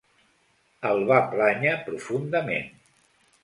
El 0.93 1.03
va 1.11 1.21
plànyer 1.35 1.77
profundament. 1.91 2.77